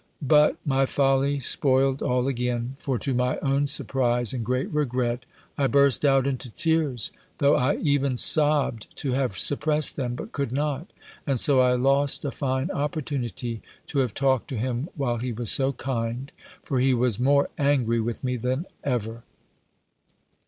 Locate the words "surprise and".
3.67-4.43